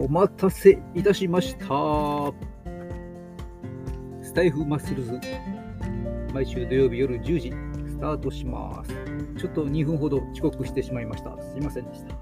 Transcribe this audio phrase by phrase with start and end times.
[0.00, 1.66] お待たせいたしました。
[4.22, 5.18] スタイフマッスルズ、
[6.32, 7.50] 毎週土曜日夜10時、
[7.88, 8.92] スタートします。
[9.36, 11.36] ちょっと2分ほど遅刻してしまいました。
[11.42, 12.14] すいませんでした。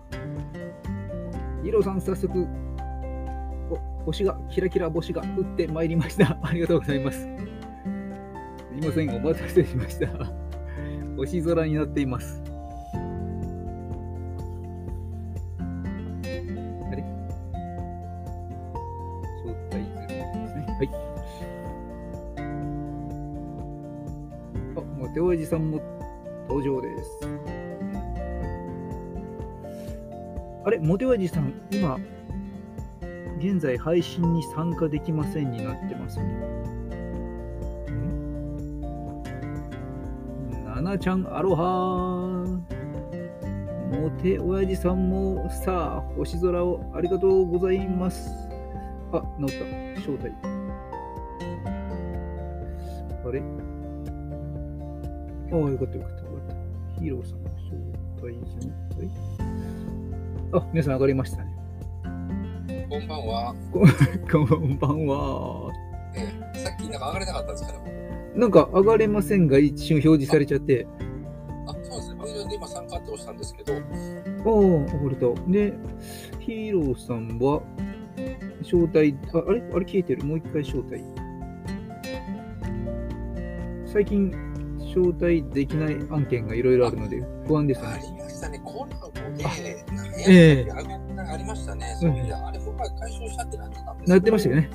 [1.63, 2.47] ヒーロさん、早速、
[4.07, 6.39] 星が、キラキラ星が降ってまいりました。
[6.43, 7.21] ありがとうございます。
[7.21, 10.09] すいません、お待たせしました。
[11.19, 12.46] 星空になっています。
[25.47, 25.81] さんも
[26.49, 27.11] 登場です。
[30.65, 31.97] あれ、モテワジさん、今、
[33.39, 36.25] 現在配信に参加できませんになってますね。
[40.65, 42.45] ななちゃん、アロハ
[43.93, 48.29] モテおやじさんもさあ、星空をありがとうございます。
[49.13, 49.59] あ、治っ
[49.95, 50.01] た。
[50.01, 50.33] 招待。
[53.25, 53.66] あれ？
[55.63, 56.49] ああ、よかったよかったよかっ
[56.95, 57.01] た。
[57.01, 57.77] ヒーローさん、招
[58.23, 59.11] 待じゃない
[60.53, 61.57] あ、皆さん上がりましたね。
[62.89, 63.55] こんばんは。
[63.73, 63.81] こ
[64.59, 65.73] んばんは。
[66.15, 66.21] え
[66.55, 67.87] えさっきなんか上がれなかったんですけども。
[68.37, 70.87] なんか上がれませんが一瞬表示されちゃって、
[71.67, 72.17] あ、そうですね。
[72.19, 73.81] 僕で今参加って押したんですけど、ああ、
[74.51, 75.51] 上がれた。
[75.51, 75.73] で、
[76.41, 77.63] ヒーローさんは、
[78.63, 79.63] 招待、ああれ？
[79.75, 80.25] あれ消えてる？
[80.25, 81.03] もう一回招待。
[83.87, 84.31] 最近、
[84.97, 88.03] 招待できない案件がいろいろあるので不安ですあね。
[88.03, 88.61] りましたね。
[88.65, 88.87] コロ
[91.15, 91.97] ナありましたね。
[92.01, 94.71] そういや、あれも解消したってなってたんですなってましたよね。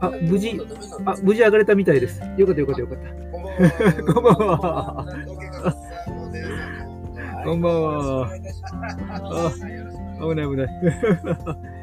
[0.00, 0.60] あ無事
[1.04, 2.20] あ、無事上がれたみたいです。
[2.36, 2.98] よかったよかったよかっ
[4.06, 4.12] た。
[4.12, 5.06] こんばんは。
[7.44, 8.28] こんばんは。
[9.08, 9.52] あ
[10.20, 10.68] 危ない危ない。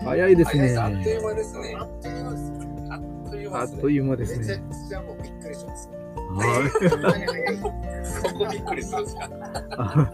[0.04, 0.76] 早いですね。
[0.78, 1.02] あっとい
[1.36, 1.76] ですね。
[1.78, 2.69] あっという間ですね。
[3.52, 4.62] あっという間ですめちゃね。
[4.68, 5.88] くちゃもうびっくりします。
[6.30, 8.04] はい。
[8.04, 9.28] そこびっくりするんですか。
[9.30, 10.08] あ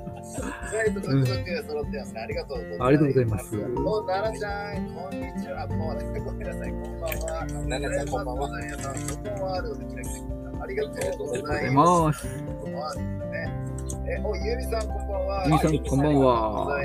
[0.86, 2.18] りがとうございます。
[2.18, 5.66] ありがとうございますお、奈々ちゃん、こんにちは。
[5.68, 6.70] もうね、ごめんなさい。
[6.70, 7.46] こんばんは。
[7.46, 8.56] 奈々ちゃんこんばんは。
[8.56, 8.90] ありがと
[11.24, 12.26] うございます。
[12.26, 12.44] ます。
[12.62, 12.94] こんばんは。
[12.94, 13.66] ね。
[14.08, 15.44] え、お、ゆみさん、こんばんは。
[15.46, 16.80] ゆみさんこんばんは。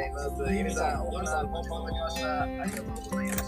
[0.52, 2.42] ゆみさん、お花、こんばんは。
[2.44, 3.41] ありがとうございました。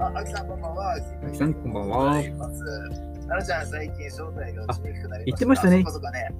[0.00, 0.92] あ、あきさん、こんばんは。
[0.92, 5.24] あきさんこんばんはありがとうございます奈々ちゃん、最近招待が打ちにくくなりました。
[5.24, 5.84] 言ってましたねね。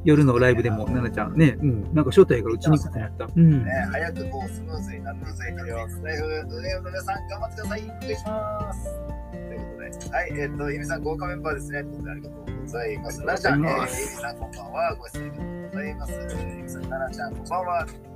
[0.04, 3.28] 夜のライブでも、奈々ちゃんね、うん、なんか招待が打ちにくくなった。
[3.36, 3.64] うん。
[3.64, 7.82] ね、早くこうスムーズになっていただければ、スタイフ、上の皆さん頑張ってください。
[7.82, 8.84] お願いします。
[9.30, 11.78] ということで、はい、えっ、と、ゆみさん豪華メンバーですね。
[11.78, 13.20] ありがとうございます。
[13.20, 14.94] ななちゃん、えー、ゆみさんこんばんは。
[14.96, 16.12] ご出演ありがとうございます。
[16.56, 18.09] ゆみさん、ななちゃんこんばんは。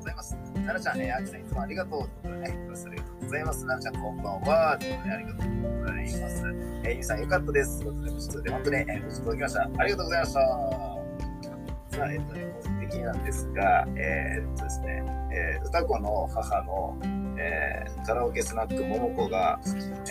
[0.00, 0.36] ございます。
[0.54, 2.08] ななちゃん、ね、あきさんいつもありがとう。
[2.22, 3.66] ということでね、ありがとうございます。
[3.66, 4.76] ななちゃんこんばんは。
[4.78, 6.44] ということでありがとうございます。
[6.84, 7.80] えー、ゆうさんよかったです。
[7.80, 9.62] ということで、普通で本当に、えー、無事届きました。
[9.62, 10.40] ありがとうございました。
[11.90, 15.02] さあ、えっとね、個人的なんですが、えーっとですね、
[15.32, 16.96] えー歌子の母の、
[17.38, 19.60] えーカラオケスナックももこが、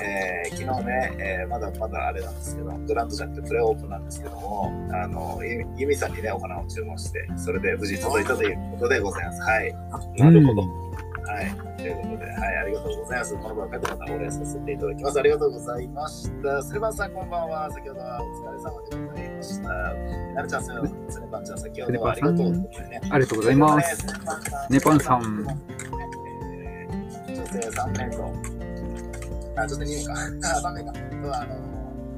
[0.01, 5.39] えー昨日ね、えーまだまだあれなんですけど、グランドじゃなくてプレオープンなんですけども、あの、
[5.77, 9.41] ゆみさんにね、お花を注文して、それで無事届いたということでございます。
[9.41, 9.75] はい。
[10.17, 10.61] なるほど。
[10.61, 11.69] はい。
[11.77, 13.35] ということで、はい、ありがとうございます。
[13.37, 15.19] この場をかけまたお礼させていただきます。
[15.19, 16.61] ありがとうございました。
[16.63, 17.71] スレバンさん、こんばんは。
[17.71, 19.69] 先ほどはお疲れ様でございました。
[20.33, 20.69] なるちゃん、ス
[21.21, 23.01] レバンちゃん、先ほどはありがとうということでね。
[23.09, 24.07] ありがとうございます。
[24.69, 25.45] ネパンさん。
[27.53, 28.23] えー女性3名と、
[29.61, 30.13] あ、女性2名か。
[30.13, 30.91] あ、3名か。
[30.93, 30.97] と、
[31.41, 31.55] あの、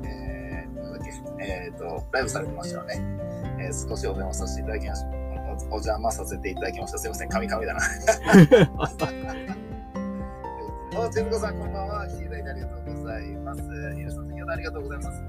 [0.05, 3.01] えー、なんだっけ、えーと、ライブされてましたよね。
[3.59, 5.07] えー少しお電話させていただきました。
[5.07, 6.97] おお邪魔させていただきました。
[6.97, 7.79] すいません、神々だな。
[10.93, 12.07] お、チェムコさん、こんばんは。
[12.07, 13.61] 来ていただいてありがとうございます。
[13.95, 15.21] 皆さん、先ほどありがとうございます。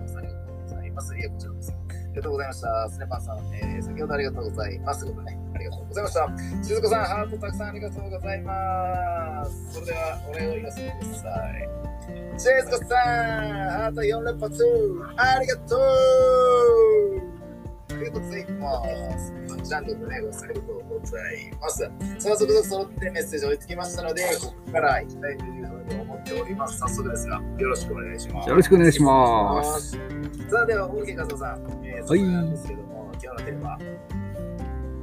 [0.93, 1.17] います。
[1.17, 1.73] いや、こちらです。
[1.73, 2.91] ありがとうございました。
[2.91, 5.01] スネパンさん、えー、先ほどありがとうございます。
[5.01, 6.65] ということでね、ありがとうございました。
[6.65, 9.73] 静子さん、ハートたくさんありがとうございます。
[9.73, 12.39] それでは、お礼を言わせてください。
[12.39, 14.65] 静子さん、ハート4連発、
[15.17, 15.81] ありがとう
[17.91, 19.33] ありがとうございます。
[19.63, 21.91] ジャンルでね、ありがとうございます。
[22.19, 26.79] 早速揃ってメッセージ追いつきましたので、ここから行きたいというふうに思っております。
[26.79, 28.49] 早速ですが、よろしくお願いします。
[28.49, 29.91] よろしくお願いします。
[29.93, 29.99] さ
[30.63, 33.79] あ、では、大木和夫さん、えー、はいなんですけども、今日のテーマ、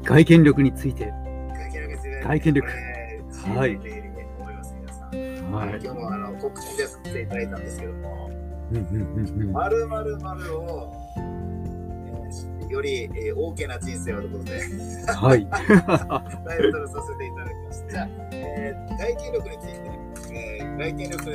[0.03, 1.13] 外見力について。
[1.53, 4.07] 外見力ですね外見力はい自由に
[4.39, 5.53] 思います、皆さん。
[5.53, 5.69] はい。
[5.81, 8.31] 今日もあの告知でさせていただいたんですけども、
[8.71, 11.29] うんうんうんうんまるまるまるを、えー
[12.69, 14.61] より、えー、大きな人生をということで、
[15.11, 15.47] はい。
[15.49, 19.88] タイトルさせていただきまして、じゃあ、えー、外見力について、えー、
[20.79, 21.29] 外見力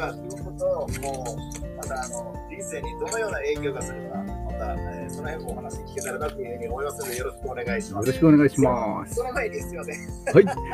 [0.00, 8.06] はどういうことを、もう、またあの人生にどのような影響がするか、また、えー、その辺もお話聞けたらなというふうに思いますので、よろしくお願いします。
[8.06, 9.14] よろしくお願いします。
[9.14, 9.96] その前にすいません。
[10.34, 10.44] はい。
[10.44, 10.64] たくさん、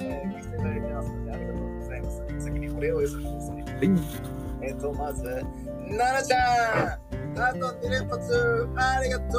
[0.00, 2.22] えー、聞いていただいてますので、ありがとうございます。
[2.44, 3.62] 先にこれをよそにですね。
[3.62, 6.98] はいえっ、と、まず、奈々ちゃ
[7.36, 9.38] ん、あと2連発、ありがと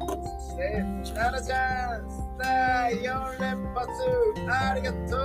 [0.00, 0.82] そして、
[1.14, 2.44] 奈々ちゃん、った
[2.90, 3.88] 4連発、
[4.48, 5.16] ありがと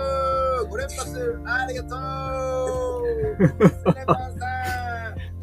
[0.64, 3.08] う !5 連発、ありがとう。
[3.38, 4.18] 3連発、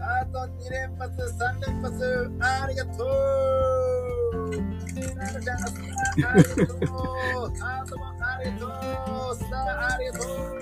[0.00, 3.06] あと2連発、3連発、ありがとう。
[5.16, 6.78] 奈々ちゃん、ありがとう。
[7.58, 8.66] ハートもありがと
[9.32, 9.36] う。
[9.36, 9.60] スター
[9.94, 10.53] ありがとう。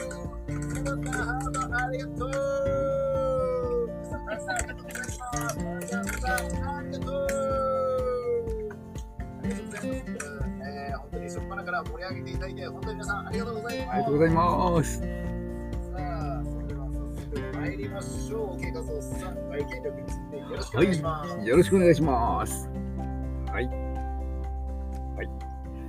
[11.84, 13.90] 盛り上げていただいて、本当に皆さんありがとうございます。
[13.90, 14.98] ありがとうございます。
[14.98, 15.04] さ
[15.98, 18.60] あ、それでは早速参りましょう。
[18.60, 21.48] 計画をさん、外見力についてよろしくお願いします。
[21.48, 22.70] よろしくお願いします。
[23.50, 23.66] はい。
[23.66, 25.26] はい。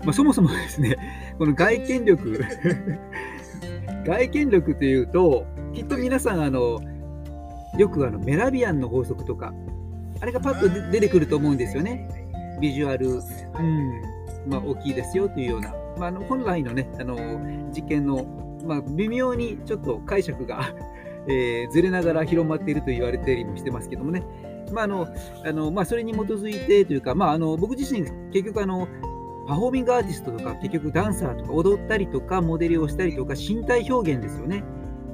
[0.05, 0.95] まあ、そもそもですね、
[1.39, 2.39] この外見力、
[4.05, 6.79] 外見力というと、きっと皆さん、あの、
[7.77, 9.53] よくあのメラビアンの法則とか、
[10.21, 12.07] あれがパッと出出てくると思うんですよね。
[12.61, 13.21] ビジュアル、うん、
[14.47, 17.15] まあ、大きいですよというような、まあ、の本来のね、あの
[17.71, 18.25] 実験の、
[18.65, 20.73] まあ、微妙にちょっと解釈が、
[21.27, 24.23] えーずれながら広まっていると言われていりもしてますけどもね、
[24.71, 25.07] まああの
[25.45, 28.01] あのまあ、それに基づいてというか、まあ、あの僕自身、
[28.31, 28.87] 結局あの、
[29.47, 34.63] パフォーミングアーティストとか、結局ダンサーとか、踊ったりとか、モデルをしたりとか、身体表現ですよね。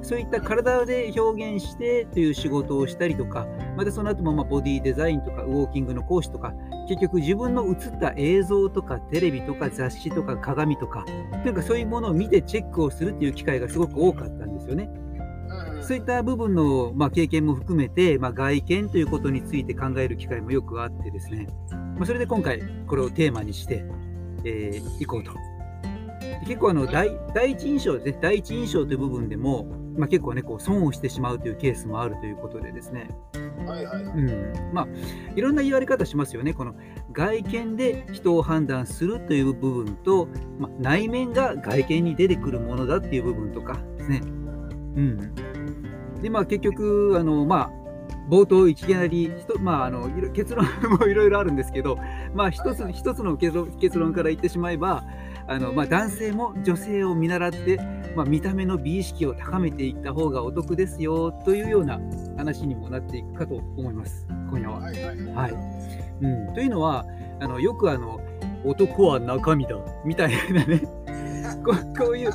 [0.02, 3.46] そういった体で表現してという仕事をしたりとか、
[3.76, 6.54] またその後もまあボディデザインとか、ウォーキングの講師とか、
[6.90, 11.04] 結局自分の映った映像とか、テレビとか、雑誌とか、鏡とか、
[11.44, 14.90] というかそういうものを見てチェックをするという機会がすごく多かったんですよね。
[15.04, 23.84] うんそういった部分の、まあ、経験も含めて、まあ、外見ということについて考える機会もよくあってですね、まあ、それで今回これをテーマにして、
[24.44, 25.32] えー、いこうと。
[26.20, 29.66] で結構あの第第一印象ですね、第一印象という部分でも、
[29.96, 33.10] まあ、結構ね、こう損をしてしまうというケースもあるということでですね、
[33.66, 34.04] はいはい。
[34.04, 34.14] はい。
[34.14, 34.88] うん、まあ
[35.34, 36.74] いろんな言われ方しますよね、この
[37.12, 40.28] 外見で人を判断するという部分と、
[40.58, 44.20] まあ、内面が外見に出てくるものだっていう部分とかですね。
[44.22, 44.26] う
[45.00, 45.34] ん、
[46.22, 47.80] で、まあ結局、あのまあ、
[48.30, 50.64] 冒頭いきなりひと、まあ、あの 結論
[50.98, 51.98] もいろいろあるんですけど、
[52.32, 55.04] まあ、一つ一つの結論結論から言ってしまえば
[55.48, 57.80] あの、まあ、男性も女性を見習って、
[58.16, 62.00] まあ、見た目の美意識を高めていった方がお得ですよというような
[62.36, 64.80] 話にもなっていくかと思います、今夜は。
[64.80, 65.52] はいはいはい。
[66.22, 67.06] うん、というのは
[67.40, 68.20] あのよくあの
[68.64, 70.82] 男は中身だみたいなね。
[71.64, 72.30] こうこういう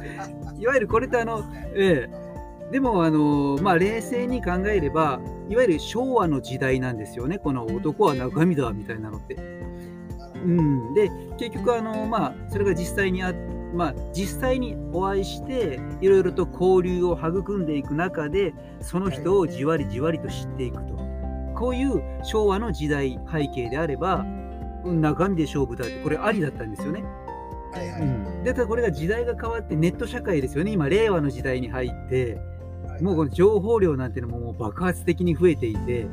[0.60, 1.44] いわゆるこれってあの、
[1.76, 2.72] ええ。
[2.72, 5.20] でもあの、まあ、冷静に考えれば
[5.50, 7.38] いわゆる昭和の時代なんですよね。
[7.38, 9.36] この男は中身だみたいなのって。
[9.36, 13.34] うん、で結局あの、まあ、それが実際にあ
[13.76, 20.96] まあ、実際にお会いしていろいろと交流を育んでいく中でその人をじわりじわりと知っていくと
[21.56, 24.26] こういう昭和の時代背景であれば
[24.86, 27.04] うん中身で勝負だってこれありだったんですよね。
[27.74, 32.38] はいはいうん、でただこれが時代が変わってネット社会ですよね今令和の時代に入って
[32.88, 33.04] はい。
[33.04, 36.08] もうこの情報量なんていうのももう爆発的に増えていて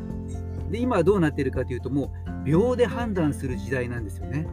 [0.70, 4.48] で今はどうなってるかというともう秒で判断する時代なんですよね。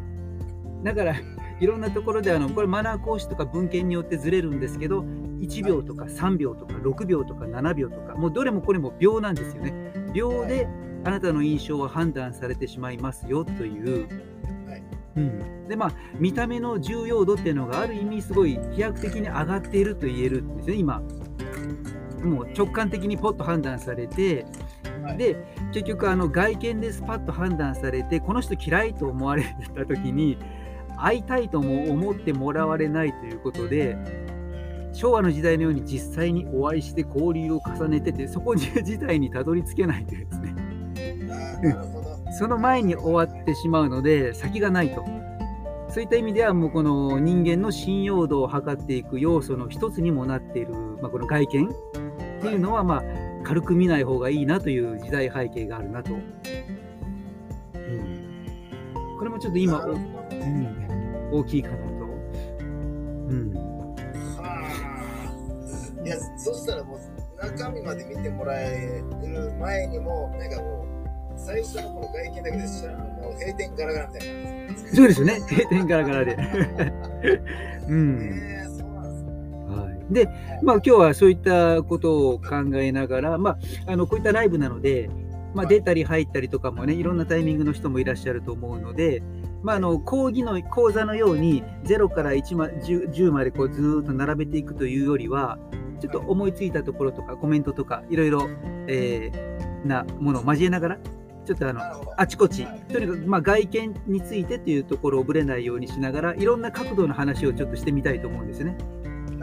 [0.83, 1.15] だから
[1.59, 9.91] いろんなところであのこれマナー講師とか文献によってずれるんですけど1秒とか3秒とか6秒とか7秒とかもうどれもこれも秒なんですよね。
[10.13, 10.67] 秒で
[11.03, 14.07] あなたの印象は判断されてしまいますよという。
[14.67, 14.83] はい
[15.17, 21.01] うん、でまあ見た目の重要度っていうのがある意味すごい飛躍的に上がっていると言えるんですね今。
[22.23, 24.69] もう直感的にポッと判断されて、はい
[25.17, 25.35] で
[25.71, 29.43] 結局あの外見でスパッと判断されてこの人嫌いと思われ
[29.75, 30.37] た時に
[31.03, 33.97] 会いたいとも思ってもらわれないということで
[34.93, 40.55] 昭和の時代のように実際にお会いして交流を重ねててそこ自体にたどり着けないというですね。
[42.37, 45.03] その前に終わってしまうので先がないと。
[45.89, 51.71] そういった意味ではもうこの人間の信用度を測っていく要素の一つにもなっている、まあ、この外見っ
[52.41, 53.03] ていうのはまあ
[53.43, 56.21] 軽く見ない方がいいなという時代背景があるなと、うん、
[59.17, 60.78] これもちょっと今うん、
[61.31, 63.53] 大きいかなと、うん、
[64.37, 64.63] は
[66.01, 66.05] あ。
[66.05, 74.95] いや、そしたらもう中身まで見てもらえる前にも、なんかもう、最初のこの外見だけでしたら、もう閉店ガラガラみたいな。
[74.95, 75.39] そうですよね。
[75.49, 76.37] 閉店ガラガラで。
[77.87, 78.19] うん。
[78.21, 80.27] えー、で、
[80.63, 83.57] まあ、今日はそういったことを考えながら、まあ、
[83.91, 85.09] あのこういったライブなので、
[85.53, 89.23] まあ、出たり入ったりとかもね、いろんなタイミングの人もいらっしゃると思うので、
[89.61, 95.59] まあ、あの講義の講座のように0から1ま 10, 10までこうずーっと並べていくというよりは、
[95.99, 98.47] ちょっと思いついたところとかコメントとかいろいろ、
[98.87, 100.97] えーなものを交えながら、
[101.45, 101.81] ちょっとあの。
[102.17, 108.77] あちこちはい、とにかく、まあ、外見についてというところをぶれないようにしながら、いろんな角度の話をちょっとしてみたいと思うんですね。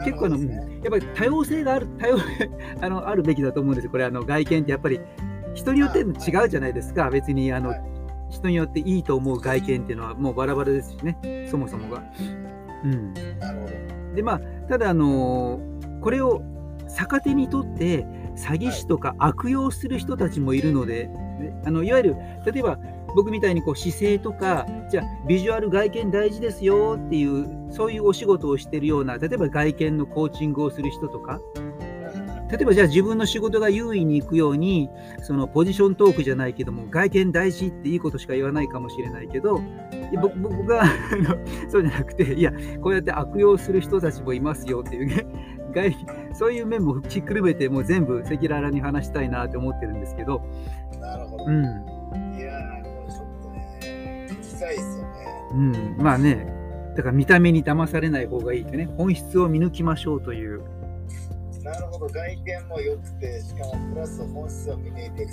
[0.03, 2.17] 結構あの、ねやっぱり多様性がある多様
[2.81, 4.99] あのあるべきだと思うんですよ、これあの外見ってやっぱり
[5.55, 7.96] 人によって違うじゃないですか、別にあの、はい
[8.29, 12.03] 人によっていいと思う外見っていうのはもうバラバラですしね、そもそもが。
[12.83, 14.15] うん、なるほど。
[14.15, 15.59] でまあただあの
[16.01, 16.41] これを
[16.87, 18.05] 逆手にとって
[18.35, 22.15] 詐欺師とか悪用する人たちもいるので、ねあのいわゆる
[22.45, 22.79] 例えば
[23.15, 31.39] 僕みたいにこう姿勢とかじゃあビジュアル外見大事ですよっていうそういうお仕事をしてるような例えば外見のコーチングをする人とか
[32.49, 34.89] 例えばじゃあ自分の仕事が優位にいくように
[35.21, 39.61] そのポジショントークじゃないけども外見大事っていいことしか言わないかもしれないけど
[40.21, 40.85] 僕僕が
[41.69, 45.25] そうじゃなくていやこうやって悪用する人たちもいますよっていうね
[45.73, 45.93] 外
[46.33, 50.41] そういう面もひっくるめてもう全部赤裸々に話したいなって思ってるんですけど、
[50.99, 51.45] なるほど。
[51.45, 51.63] うん
[52.37, 55.17] いやー、これちょっとね、聞きたいですよね。
[55.51, 56.57] うん、まあね
[56.95, 60.63] だから見た目に騙されない方がいいってね本質を見抜きましょうという
[61.67, 65.31] なるほど、外見も良くて、しかもプラス本質を見抜いていく。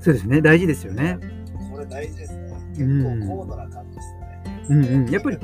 [0.00, 1.18] そうですね大事ですよね。
[1.70, 2.42] これ大事ですね。
[2.46, 4.42] うん結構高度な感じですね。
[4.70, 5.38] うんうん、やっぱり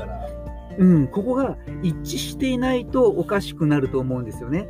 [0.79, 4.69] うん、ここが一致していないとおかしくなると思うんですよね。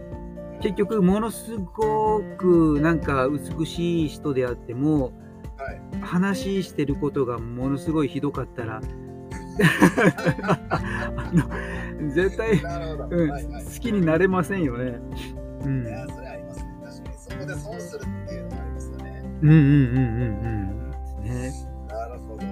[0.61, 5.13] 結局、ものすごくなんか美しい人であっても、
[5.57, 8.81] はい話してることがものすごいひどかったら、
[10.43, 11.45] あの
[12.15, 13.09] 絶対、なるほど。
[13.11, 13.65] うんはいはい。
[13.65, 14.99] 好きになれませんよね。
[15.63, 16.67] うん、いやー、それありますね。
[16.85, 17.17] 確かに。
[17.19, 19.23] そこで損するっていうのがありますよね。
[19.43, 20.51] うんうんうんうんう
[21.21, 21.25] ん。
[21.25, 21.53] ね、
[21.89, 22.43] なるほど。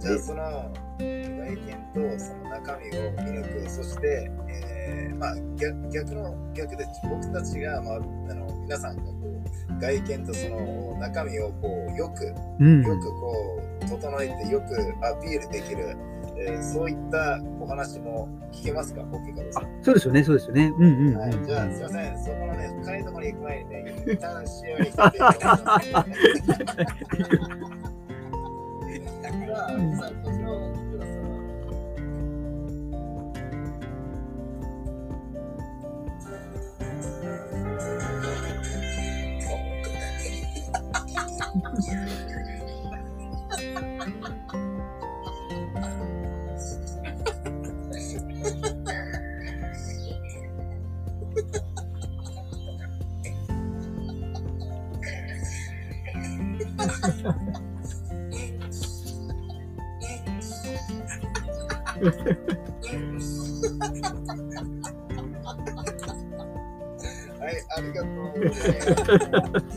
[0.00, 7.98] じゃあ、その外見とその中身を見抜く、そして、えー、まあ逆逆の逆で僕たちが、まあ、あ
[8.34, 15.96] の皆さんがこう外見とその中身をこうよくうん、よくこう整えてよくアピールできる、
[16.40, 19.62] えーそういったお話も聞けますか、僕からですあ。
[19.82, 20.72] そうですよね、そうですよね。
[20.78, 21.18] うんうんうん。
[21.18, 25.20] はい、じゃあ、すみません、そこのね、深いところに行く前にね、一旦 CM に来てい
[67.40, 68.08] はい、ありがと
[69.58, 69.62] う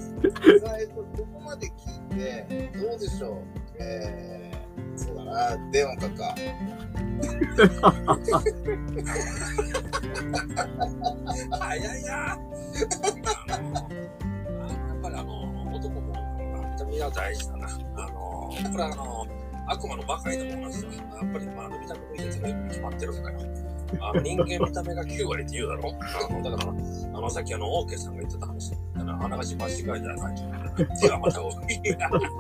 [24.14, 25.92] あの人間見た目が9割って言うだろ？
[25.92, 30.00] だから、あの、さっきあの、オーケーさんが言ってた話、あの、あながち間違いじゃな
[30.34, 30.86] いと。
[31.02, 31.80] ではまたお会い。
[31.80, 32.34] ありがとうご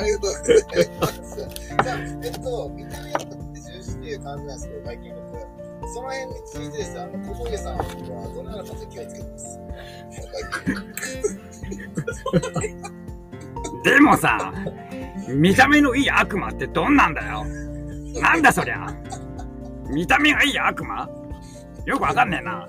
[0.00, 1.36] ざいます。
[1.36, 5.30] じゃあ、えっと、見た目って重視っていう感じなんですけど、外見僕。
[5.92, 7.84] その辺についてですね、あの、小峠さんは
[8.34, 9.58] どのようなこと気をつけてます
[13.82, 14.52] でもさ、
[15.28, 17.44] 見た目のいい悪魔ってどんなんだよ。
[18.20, 18.86] なんだそりゃ。
[19.92, 21.08] 見た目がいい悪魔？
[21.86, 22.52] よくわかんねえな。
[22.52, 22.66] は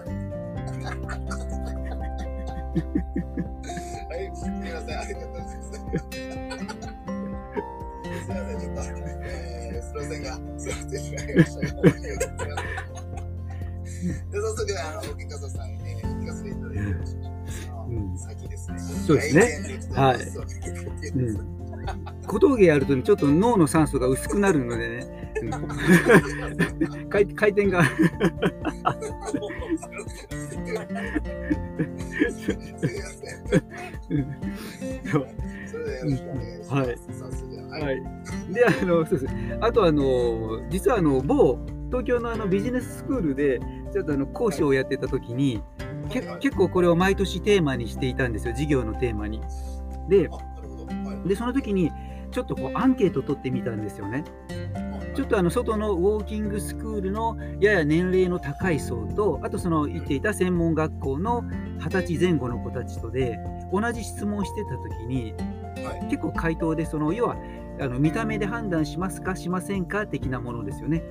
[4.17, 5.55] い、すみません、ありがとうございます。
[5.71, 5.89] すみ
[8.29, 8.81] ません、ちょっと、
[9.23, 11.61] えー、すみませんが、すみません、しまいました。
[14.31, 18.79] で、早速、あの、沖笠さんに、ね、聞かせていただいてよろしいでしょうん先ですね。
[18.79, 19.41] そうですね
[19.93, 20.25] はいはい。
[21.15, 21.61] うん
[22.27, 25.20] 小峠やるとね、ちょっと脳の酸素が薄くなるのでね、うん
[27.09, 27.83] 回回転が。
[27.83, 27.89] はい
[36.69, 36.95] はい。
[37.71, 38.03] はい、
[38.53, 41.57] であのそうですあとあの実はあの某
[41.87, 43.59] 東京のあのビジネススクールで
[43.93, 45.61] ちょっとあの講師をやってた時に、
[46.09, 49.41] けはい結構これを毎年テーマにしていたんですよ授業のテーマに。
[50.09, 50.29] で。
[51.25, 51.91] でその時に
[52.31, 54.23] ちょっとこうアンケート取ってみたんですよね。
[55.11, 61.43] はいちょっとあの外のウォーキングスクールのやや年齢の高い層と、あとその行っていた専門学校の
[61.79, 63.37] 20歳前後の子たちとで、
[63.73, 65.33] 同じ質問をしてた時に、
[65.85, 67.35] はい結構回答で、その要は
[67.79, 71.03] あの見た目で判断しますか、しませんか的なものですよね。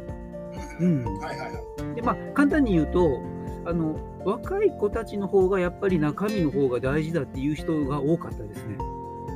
[0.81, 1.95] うんはいはいはい。
[1.95, 3.21] でまあ、簡単に言うと
[3.67, 8.77] あの、若い子たちの方がやっぱり中身の方が大事だっていう人が多かったですね。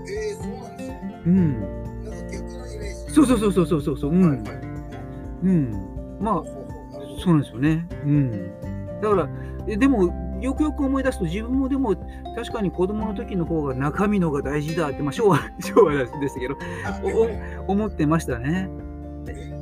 [0.09, 1.23] えー、そうなんですね。
[1.27, 1.84] うん、
[3.15, 4.61] そうそうそうそうそうそうそう、うん、はいはい。
[5.45, 6.43] うん、まあ
[7.23, 7.87] そうなんですよね。
[8.05, 9.01] うん。
[9.01, 9.29] だから、
[9.69, 11.95] えでも、よくよく思い出すと、自分もでも、
[12.37, 16.57] 確かに子供の時の方が中身の方が大事だって、まあ、昭和、 昭和でしたけど、
[17.67, 18.69] お思ってましたね。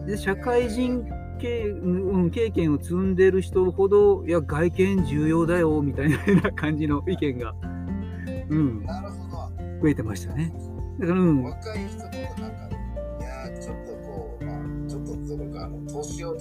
[0.07, 1.05] で、社会人
[1.39, 7.55] 経,、うん、経験を積んでる人ほど、いや、外見重要だよ、みたいな感じの意見が、
[8.49, 8.85] うん。
[9.81, 10.53] 増えてましたね。
[10.99, 12.12] だから、うん、若い人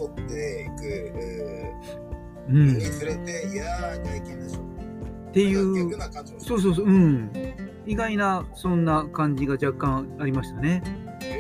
[0.08, 4.72] 取っていく、えー、うん、にっつれて、いやー、外見でしょ。
[5.32, 5.94] ていう
[6.40, 7.32] そうそうそう、うん。
[7.86, 10.84] 意外な、そんな感じが若干ありましたね。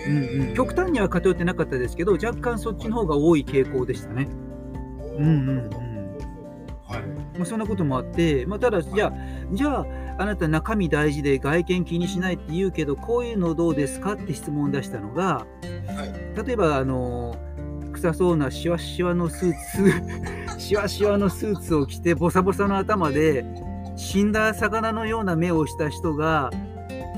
[0.07, 4.27] うんうん、極端には偏ってなかったですけど、若干そっちの方が多い傾向でしたね。
[5.17, 5.91] うんうんうん
[6.91, 7.01] はい。
[7.37, 9.13] まあ、そんなこともあって、まあ、ただ、じゃあ、
[9.51, 9.85] じゃあ、
[10.17, 15.45] あなた中身大事で外見気にしないって言うけど、こういうのどうですかって質問を出したのが、は
[16.05, 16.45] い。
[16.45, 17.35] 例えば、あの、
[17.91, 23.45] 臭そうなシワシワのスーツ、 シワシワのスーツを着て、ボサボサの頭で、
[23.95, 26.49] 死んだ魚のような目をした人が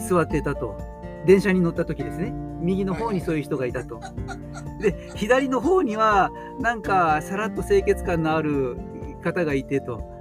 [0.10, 0.78] 座ってたと。
[1.26, 2.34] 電車に乗った時ですね。
[2.60, 4.00] 右の方にそういう人がいたと。
[4.82, 8.78] で、左の方には、なんか、さらっと清潔感のある
[9.24, 10.12] 方がいてと。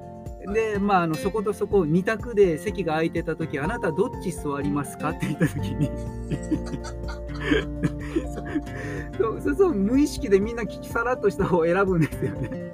[0.53, 5.11] で、まあ、あのそことそこ2択で席が空いてた時あなたどっち座りますか？
[5.11, 5.91] って言った時に。
[9.19, 12.73] そうそうそう無意識でみんな聞きさらっとした方を選ぶんですよね。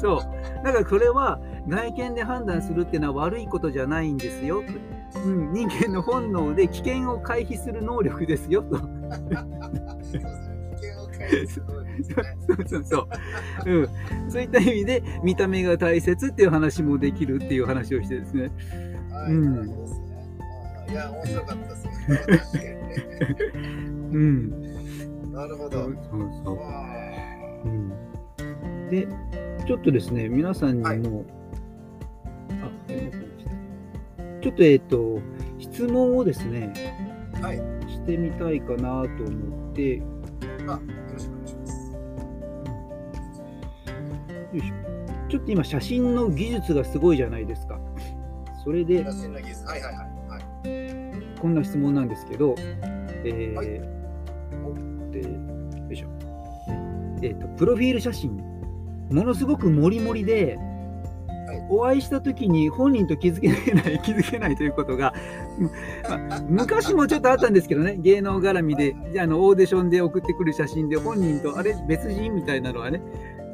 [0.00, 0.18] そう
[0.64, 4.64] だからこれは外見で判断するっていうのは悪いことじゃないんですよ、
[5.24, 8.80] うん、人間の本能で危険を回避する能力ですよと。
[11.48, 11.86] そう。
[12.06, 13.08] そうそうそ
[13.66, 18.50] う、うん、そういった意味で見た目が大切っていう話もできるっていう話をしてですね。
[19.10, 19.32] はい。
[19.32, 19.74] うんね。
[20.90, 22.78] いや、面白かったですね。
[24.12, 25.82] うん、なるほど。
[25.82, 25.94] そう
[26.44, 26.86] そうわ
[27.64, 27.92] うん
[28.90, 29.06] で、
[29.66, 31.22] ちょっとですね、皆さんにも、はいあ
[34.42, 35.20] ちょっとえっ、と、
[35.60, 37.56] 質問をですね、ーはい。
[37.56, 40.02] よしてみたいかなと思って、
[44.58, 44.74] いしょ。
[45.28, 47.78] ちょっと今、写真の技術がすごいじゃないですか。
[48.64, 49.04] それで。
[51.40, 52.54] こんな質問なんですけど、
[53.24, 53.66] えーはい
[55.12, 55.28] でよ
[55.90, 56.08] いしょ。
[57.22, 58.36] えっ、と、プロフィール写真、
[59.10, 60.72] ものすごくモリモリで、はい
[61.68, 65.12] お会いしたときに本人と気づけない、 気づけないということが、
[66.08, 73.02] まあ昔もちょっとあったんですけどね、芸能絡みで、あのオーディションで送ってくる写真で、本人とあれ、別人みたいなのはね、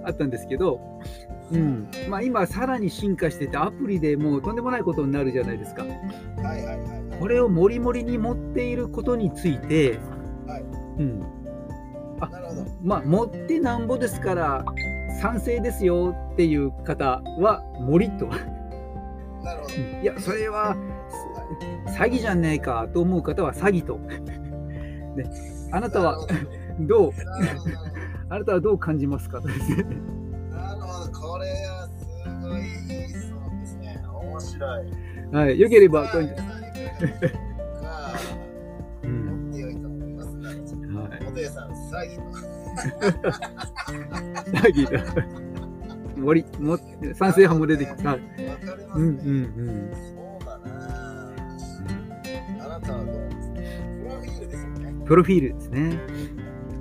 [0.05, 0.81] あったんですけど、
[1.51, 5.83] うんまあ、今、さらに進化してて、アプリでもうとんでもないことになるじゃないですか。
[5.83, 5.93] はい
[6.43, 7.19] はいはいはい。
[7.19, 9.99] これをモリモリに持っていることについて、
[10.47, 10.63] はい
[10.99, 12.67] うん、なるほど。
[12.83, 14.65] まあ、持ってなんぼですから、
[15.21, 18.27] 賛成ですよっていう方は、モリと。
[19.43, 19.75] なるほど。
[20.03, 20.77] いや、それは
[21.87, 23.99] す詐欺じゃねえかと思う方は詐欺と。
[25.17, 25.25] ね、
[25.73, 26.27] あなたは
[26.81, 27.13] どう？
[28.31, 29.41] あなたはどう感じますか？
[29.41, 29.85] とですね。
[30.51, 31.13] なるほど。
[31.13, 32.05] これはす
[32.47, 32.65] ごいい
[33.05, 34.03] い質問ですね。
[34.13, 34.87] 面白い。
[35.33, 36.97] はい、よければ、さあ皆さんいかがでしょ
[39.69, 40.29] ういと思います。
[40.37, 40.43] は
[41.17, 41.71] い、元谷さん、
[44.53, 44.93] 詐欺だ。
[46.17, 46.77] 森、も
[47.15, 48.11] 賛成派も出てきた。
[48.11, 49.01] はいわかりますね。
[49.01, 50.67] うんうんそうだな。
[52.65, 53.59] あなたはどうですか？
[54.05, 54.93] プロフィールですよね。
[55.07, 55.99] プロフィールですね。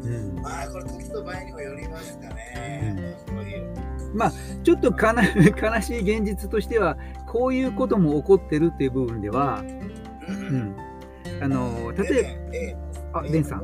[0.07, 0.41] うん。
[0.41, 3.15] まあ、これ時と場合にもよりますかね。
[3.25, 4.63] プロフィール。
[4.63, 9.63] ちょっとかな 悲しい現実としては、こういうことも起こってるっていう部分では、
[10.27, 10.59] ううん。
[10.59, 10.75] ん、
[11.41, 12.75] あの例ええ
[13.13, 13.59] ば、あ、デンさん、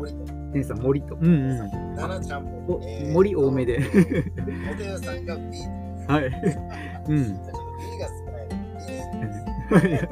[0.63, 2.75] さん、森と、うんうん、奈々ちゃんも。
[2.75, 2.79] お
[3.11, 3.79] 森多めで。
[3.79, 5.57] んが B。
[6.07, 6.29] はい、
[7.09, 7.37] B が
[8.07, 8.47] 少ない。
[8.49, 9.81] の。
[9.81, 10.07] B です。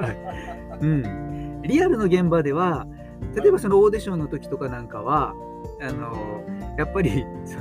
[0.81, 2.87] うん、リアルの現場では、
[3.35, 5.35] 例えばそのオーディションの時とかなんかは、
[5.81, 6.43] あの
[6.77, 7.57] やっぱり そ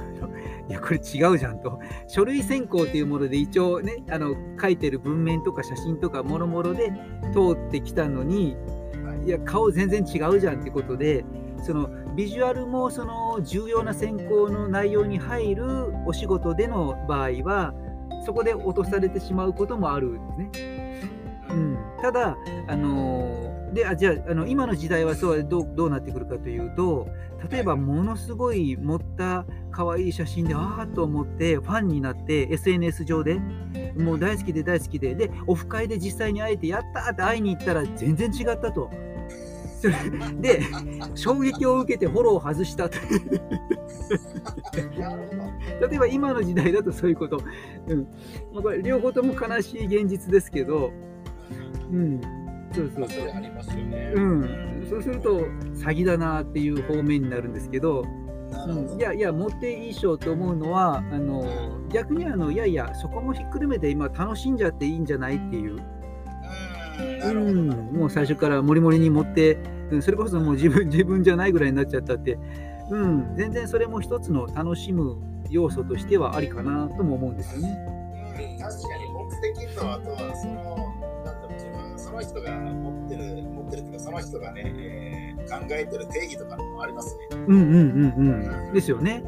[0.69, 1.81] いやこれ違うじゃんと。
[2.07, 6.93] 書類選考というもので一応ねあの書いてる文面とか写真とかもろもろで
[7.33, 8.57] 通ってきたのに
[9.27, 9.29] い。
[9.29, 11.25] や顔全然違うじゃんってことで
[11.63, 15.65] そのビジュアルもその重要な選考の内容に入る
[16.07, 17.75] お仕事での場合は
[18.25, 21.03] そこで落とされてしまうこともあるんですね。
[21.51, 22.37] うん、ただ、
[22.69, 27.09] あのーであじゃああの今の時代はそうどうどうなってくるかというと
[27.51, 33.41] 例えばものすごい盛った可愛い写真でああと思ってファンになって SNS 上で
[33.97, 38.91] もう大好きで大好きででオフ会で実際に会えてやったーって会いに行ったら全然違ったと。
[39.81, 39.95] そ れ
[40.43, 40.61] で
[41.15, 42.91] 衝撃を受けてフォローを外した。
[45.81, 47.43] 例えば今の時代だとそういうこと、
[47.87, 48.07] うん。
[48.53, 50.93] まあ、これ両方とも悲しい現実ですけど、
[51.91, 52.21] うん、
[52.73, 54.13] そうそうそうまありますよね。
[54.15, 58.05] うん、そうすると詐欺だなっていう方面になるんですけど、
[58.67, 59.01] うん、い。
[59.01, 61.45] やいや持っていい賞と思うのはあの
[61.93, 65.83] 逆にあのいやいやそこもひっくるめて今楽しんじゃっていいんじゃないっていう、
[67.25, 69.55] うん、もう最初からモリモリに持って、
[69.91, 72.39] うんそれこそもう自分自分じゃないぐらいになっちゃったって、
[72.91, 75.17] うん、全然それも一つの楽しむ
[75.51, 77.77] 要素としてはありかなとも思うんですよね。
[77.89, 78.59] うん。
[78.59, 80.70] 確かに目的とあとはその
[82.21, 87.27] の人が持ってる持ってるっていうかその人がね、えー考えてる定義とかもありますね。
[87.33, 88.73] うんうんうんうん。
[88.73, 89.25] ですよね。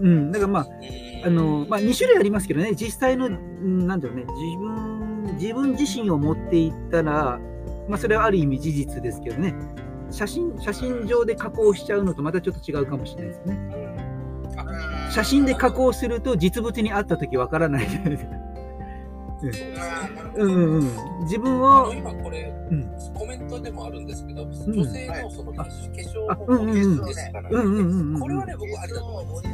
[0.00, 7.38] うんうん、だからまあうんあの、まあ、2種類ありますけどね、実際の、うんなんだろうね、自分自分自身を持っていったら、
[7.88, 9.54] まあ、それはある意味事実ですけどね、
[10.10, 13.54] 写真写真上で加工しちゃうのとまたちょっと違うかもしれないですね。
[13.80, 13.96] うん
[15.10, 18.30] 写真で加工すると実物に会ったときわからないじゃないですか。
[20.36, 29.48] そうんうんうん、自分を、今これ、うんコメントでもあるんですけど、ん女性のその化あ粧あうんうんうんですからね、うんうんうんうんこれはね、僕ありだと思います。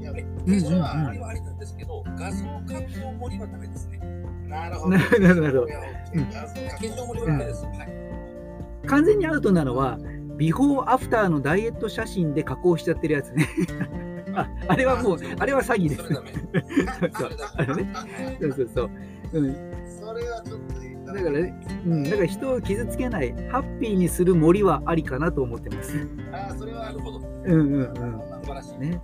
[0.00, 3.98] いや化うんうん粧はありはありなんですけど、画像加工盛りはダメですね。
[4.48, 4.96] なるほど。
[4.96, 7.64] なるほどなるほどうん化粧盛りはダメです。
[7.64, 8.86] はい。
[8.86, 9.98] 完全にアウトなのは、
[10.36, 13.46] ビフォーアフターのダイエット写真で加工しちゃってるやつね。
[14.34, 16.08] ああれはもう、あれは詐欺ですそ。
[16.08, 16.32] れダメ。
[17.12, 17.92] そうそうあのね
[18.40, 18.90] そうそうそう。
[19.34, 19.56] うん、
[20.04, 21.54] それはちょっといいだからね、
[21.86, 26.08] うん、だから人を傷つけない、ハッピーにする森はありかなと思ってます。
[26.32, 27.18] あーそれはなるほど。
[27.18, 27.92] うんうんうん。
[27.92, 28.78] 素晴らしい。
[28.78, 29.00] ね、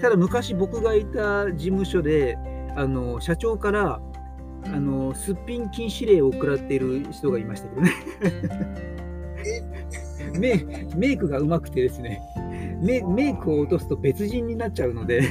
[0.00, 2.38] ただ昔僕がいた事務所で、
[2.76, 4.00] あの社長から
[4.64, 7.92] あのすっぴん禁止令を食らっている人がいましたけどね。
[10.38, 10.64] メ
[10.96, 12.20] メイクがうまくてですね
[12.80, 15.22] メ、メイクを落とすと別人になっちゃうので、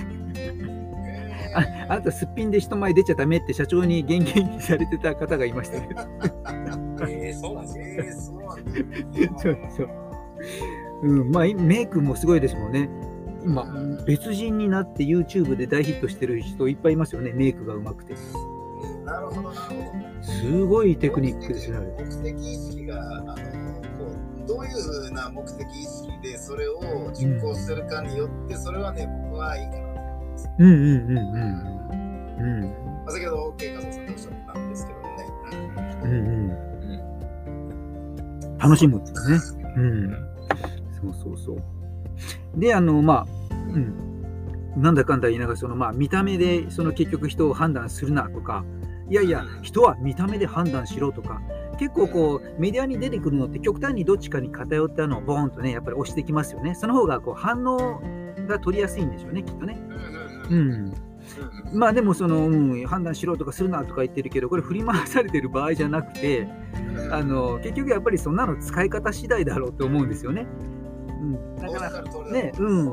[1.55, 6.01] ああなたすっぴんで人前出ちゃダメって社長に厳禁されてた方がいましたけど。
[7.07, 8.37] えー、そうなんですね。
[8.37, 9.39] うなんだ。
[9.39, 9.89] そうそう
[11.01, 12.89] うん、まあいメイクもすごいですもんね。
[13.43, 13.65] 今、
[14.05, 18.15] 別人になって YouTube で大ヒットしてる人いっぱいいますよね、メイクがうまくて。
[19.05, 20.23] なるほど、なるほど。
[20.23, 22.05] すごいテクニックですね、あれ。
[22.05, 23.41] 目的意識が、あの、こ
[24.43, 29.88] う、どういうふうな目的意識でそれを実行してるかによって、それはね、僕はいいかな。
[30.59, 31.79] うんうんうんうん。
[32.39, 32.69] うん
[33.05, 35.25] まあ、先ほど、OK 加藤さんがおっしゃったんですけどもね。
[36.03, 36.15] うんう
[38.55, 38.57] ん。
[38.57, 39.63] 楽しむんですね。
[39.77, 40.11] うん。
[41.01, 42.59] そうそうそう。
[42.59, 44.09] で、あの、まあ、うん。
[44.75, 48.63] なんだかんだ言いながら、そのまあ見た目でその結局人を判断するなとか、
[49.09, 51.41] いやいや、人は見た目で判断しろとか、
[51.79, 56.75] 結構こうメディアに出てくるのって極端にどっちかに偏ったのをボーンとね、やっぱり押してきますよね。
[56.75, 58.01] その方がこう反応
[58.47, 59.77] が取りやすいんでしょうね、きっとね。
[60.49, 60.93] うん。
[61.73, 66.47] まあでもその、うん、判断しろとかするなとか言ってるけど、これ振り回されてる場合じゃなくて、
[67.11, 70.47] あの結局やっぱりそんなの使い方次第だろうと思うんですよね。
[71.07, 72.85] うん、だから、ねうん。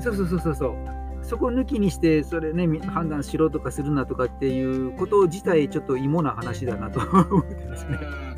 [0.00, 0.28] そうそう。
[0.28, 7.98] そうそうそうそこ抜きにして、それね、み判断しろとかするなとかっていうこと自体、ちょっと芋な話だなと思ってますね。
[8.28, 8.34] うん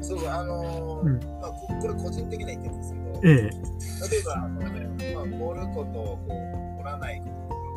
[0.00, 4.10] そう、あのーうんまあ、ここれ個人的な意見ですけど、ええ。
[4.10, 6.32] 例えば、あのねまあ、盛ること、こう、
[6.78, 7.26] 盛らないこ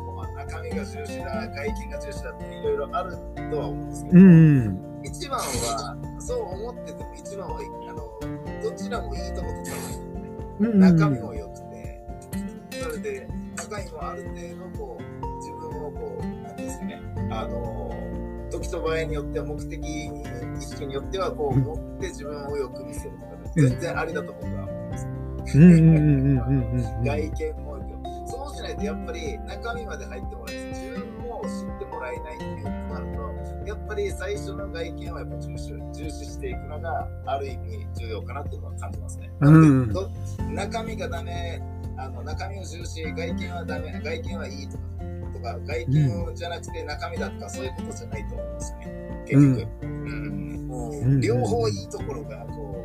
[0.06, 3.16] と、まあ、中身が重視だ、外見が重視だっていろいろある
[3.50, 5.00] とは思うんですけど、うん。
[5.04, 10.28] 一番は、そう思ってても一番は、あの、どちらもいいとこ取った方がね。
[10.60, 10.80] うん。
[10.80, 12.02] 中身も良くて、
[12.70, 13.28] それで、
[13.68, 14.34] 中身もある程
[14.72, 15.02] 度、こう、
[15.38, 17.00] 自分をこう、なんていうんですかね、
[17.30, 17.90] あの、
[18.50, 25.06] 時と場合によっては、目的意識によっては、こう、うん持って自分をよく見せるとかで、全然ありだと僕は思います。
[27.04, 27.74] 外見も
[28.26, 39.30] そうしないとやっぱり中身まで入ってもらえず、自分も知ってもらえないっていうことになると、やっぱり最初の外見はやっぱ重視重視していくのがある意味重要かなっていうのは感じますね。
[40.54, 41.62] 中身がダメ、
[41.96, 44.84] あの中身を重視、外見はダメ、外見はいいとか、
[45.32, 49.24] とか外見じゃなくて中身だとか、そういうことじゃないと思うんですよね。
[49.26, 49.68] 結局。
[49.82, 52.76] うんうん両方いいところが、こ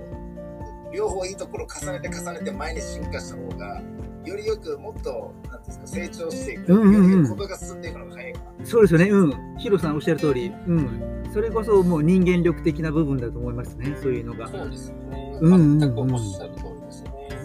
[0.91, 3.81] う、両方いいところを重ねて重ねて前に進化した方が、
[4.25, 6.73] よりよくもっと、なんですか、成長していく。
[6.73, 8.65] うんうんうんことが進んでいくのが早いかな。
[8.65, 9.09] そうですよね。
[9.09, 9.57] うん。
[9.57, 11.23] ヒロさんおっしゃる通り、うん。
[11.33, 13.95] それこそもう人間力的な部分だと思いますね。
[14.01, 14.47] そういうのが。
[14.47, 15.39] そうですよね。
[15.41, 16.78] 全くおっしゃる通り。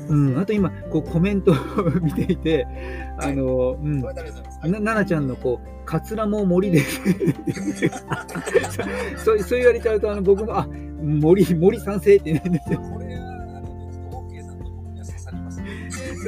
[0.08, 0.38] うん。
[0.38, 1.54] あと今、こうコメントを
[2.02, 2.66] 見ていて、
[3.18, 4.00] あの、うん。
[4.00, 4.12] な、
[4.80, 6.80] ななちゃんのこう、カツラも森で
[9.16, 10.66] そう、そう言われちゃうと、あの、僕も、あ、
[11.02, 12.80] 森、森賛成って言うんですよ。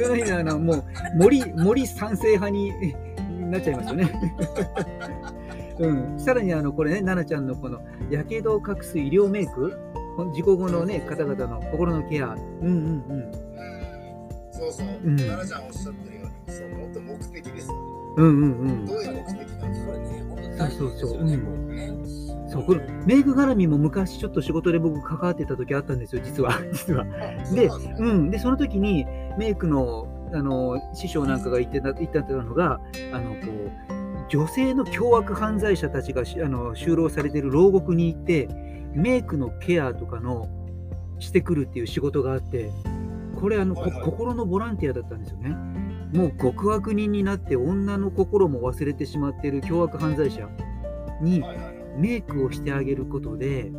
[0.03, 0.83] その日あの、もう、
[1.17, 2.71] 森、森賛成派に
[3.49, 4.11] なっちゃいますよね。
[5.79, 6.19] うん。
[6.19, 9.75] さらに、あの、これね、ななちゃんのこの、やけどを隠す医療メイク、
[10.33, 12.35] 事故後のね、方々の心のケア。
[12.61, 13.46] うんうんうん。
[14.65, 14.87] うんそうそう。
[15.03, 17.79] うん奈々ちゃんおっしゃってるように、そうもっと目的ですよね。
[18.17, 18.93] うんうんうんど。
[18.93, 19.91] ういう目的なんですか？
[19.91, 21.93] これね、本当に大事ですよね、そうそうそうこれね。
[22.49, 26.53] そう、これ、メイク絡みも昔ちょっと仕事で僕関わってた時あったんですよ、実は。
[26.71, 27.03] 実は。
[27.53, 28.31] で、そうですねうん。
[28.31, 29.05] で、その時に
[29.37, 32.79] メイクの、あの、師匠なんかが言ってた、言ってたのが、
[33.11, 33.71] あの、こう、
[34.29, 38.47] 女性の凶悪犯罪者たちがしあの就労されている牢獄に行って、
[38.93, 40.49] メイクのケアとかの
[41.19, 42.71] してくるっていう仕事があって、
[43.39, 45.49] これあの、こはいはい心のボランティアだったんですよね。
[46.13, 50.47] もう極悪人になって女の心も忘れてしまっている凶悪犯罪者
[51.21, 51.43] に
[51.97, 53.71] メイクをしてあげることで、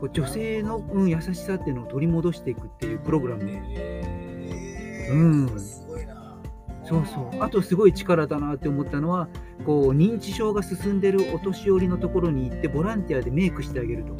[0.00, 6.38] こう女性の、うん、優しさっていうのを取り戻していくっていうプログラムえーうんすごいな。
[6.84, 7.42] そうそう。
[7.42, 9.28] あとすごい力だなって思ったのは、
[9.64, 14.16] こう認知症が進んでるお年寄りのところに行ってボランティアでメイクしてあげると。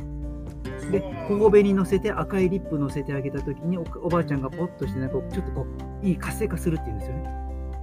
[0.91, 5.67] で、頬紅乗せて赤いリップ乗せてあげたときにおおばあちゃんがポッとしてなんかちょっとこ
[6.03, 7.25] ういい活性化するっていうんですよね。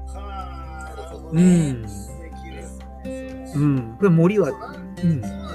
[0.08, 1.72] はあ、なるほどうね。
[1.72, 1.86] ん。
[3.56, 3.96] うん。
[3.98, 4.96] これ森はそうなん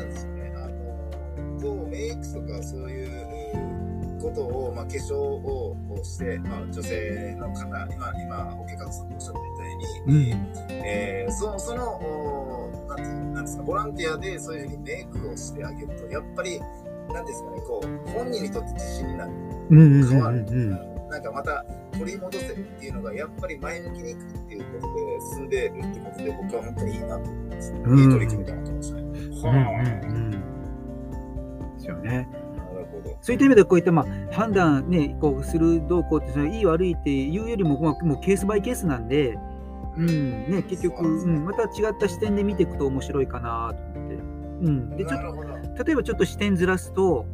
[0.08, 0.52] ですよね。
[0.56, 10.52] あの、こう、メイクとかそういうことを、まあ、化粧をして、まあ、女性の方、今、今、お客さんもおっしゃっていたように、うん。
[10.70, 16.60] えーそその、おなんてなんですか、ボランティアでそういうふうにメイクをしてあげると、やっぱり、
[17.12, 19.32] なんですかね、こう、本人にとって自信になる。
[19.70, 20.44] 変わる。
[21.10, 21.64] なんかまた
[21.98, 27.72] 取り戻せるっていうのが、やっぱり前向きにいくっていうことで進んでるってことで、僕は本当にいいなと思います。
[27.72, 29.02] うんいい取り組みだなと思いましたね。
[29.02, 30.30] うんはうんうん。
[31.76, 32.28] ですよね。
[33.20, 39.38] そういった意味でこういったまあ判断ねこうするどうこうってそのいい悪いっていうよりも、まあ、もうケースバイケースなんで、
[39.96, 41.68] うんね、結局、そうん、また違っ
[41.98, 44.14] た視点で見ていくと面白いかなと思って。
[44.14, 45.22] うん、でちょっ。
[45.22, 45.47] と
[45.84, 47.26] 例えばちょっと視点ずらすと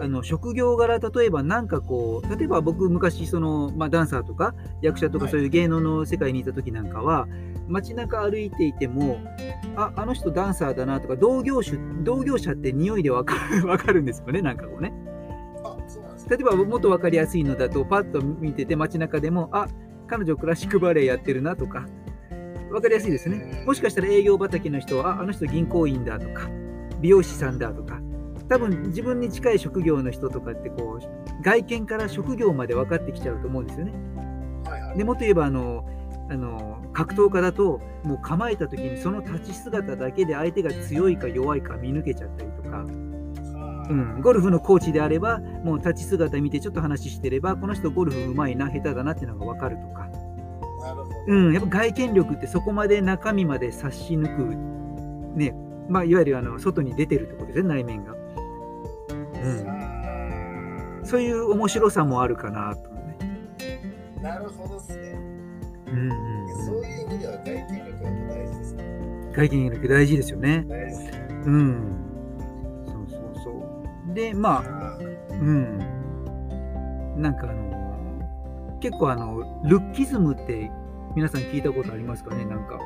[0.00, 5.32] あの職業柄例えばなんかこう例えば僕昔その、まあ、ダンサーとか役者とかはい。
[5.32, 7.28] そういう芸能の世界にいた時なんかは、
[7.68, 9.20] 街中歩いていても
[9.76, 14.92] ああの人ダンサーだなとか同業種同業者って匂いでわかる わかるんですよねなんかこうね。
[16.28, 19.66] 例えばもっと分かりやすいのだとパッと見てて街中でもあ
[20.06, 21.86] 彼女クラシックバレエやってるなとか
[22.70, 23.64] 分かりやすいですね。
[23.66, 26.48] もしかしたら営業畑の人はああの人銀行員だとか
[27.02, 28.00] 美容師さんだとか
[28.48, 33.92] 多分自分に近い職業の人とかってこう外見から職業まで分かってきちゃうと思うんですよね。
[34.96, 35.84] でもっと言えばあの
[36.30, 42.78] あの格闘家だともう構えた時にその立ち姿だけで相手が強いか弱いか見抜けちゃったりとか。
[42.78, 43.12] はあ
[43.90, 50.08] うん、ゴルフのコーチであれば、もう立ち姿見てちょっと話してれば、この人ゴルフうまいな、下手だなっていうのが分かるとか。
[51.26, 55.54] うん、やっぱ外見力ってそこまで中身まで察し抜く、ね、
[55.88, 58.12] まあ、いわゆるあの外に出てるってことですね、内面が。
[58.12, 63.16] うん、あそういう面白さもあるかなと、ね。
[64.18, 65.18] ーなるほどですね。
[65.88, 66.32] うんうん
[66.64, 68.84] そういう意味では外見力が大事ですね。
[68.84, 68.86] う
[69.30, 70.66] ん、外見力大事ですよね。
[71.44, 71.96] うん。
[72.86, 73.50] そうそうそ
[74.10, 74.14] う。
[74.14, 74.98] で、まあ、
[75.30, 75.78] うん。
[77.16, 80.70] なんかあの結構あの、ルッキズムって
[81.14, 82.80] 皆さん聞いたことありますかねなんか。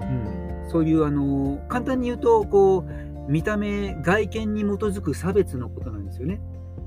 [0.00, 0.49] うん。
[0.70, 6.40] そういうあの簡単に言うと、こう、見た目、外見に基づく差別のことなんですよね。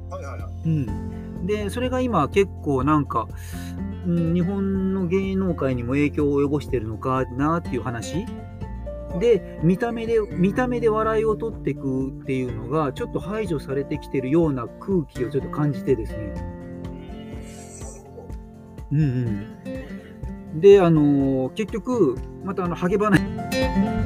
[0.09, 0.51] はいはいはい。
[0.65, 1.45] うん。
[1.45, 3.27] で、それが今結構なんか、
[4.05, 8.25] うん、日本の芸能界にも影響を及ぼしてるのかなっていう話。
[9.19, 16.33] で見た目で見た目で笑いを取っていくっていうのがちょっと排除されてきてるような空気をちょっと感じてですね。
[18.91, 19.03] うんう
[20.55, 22.97] ん、であの結局またあのハゲ
[23.73, 24.02] 話